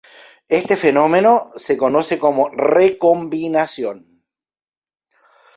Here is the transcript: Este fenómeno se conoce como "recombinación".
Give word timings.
Este 0.49 0.75
fenómeno 0.77 1.51
se 1.57 1.77
conoce 1.77 2.17
como 2.17 2.49
"recombinación". 2.49 4.23